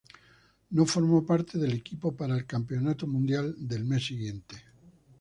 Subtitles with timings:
[0.71, 4.59] No formó parte del equipo para el campeonato mundial del mes siguiente.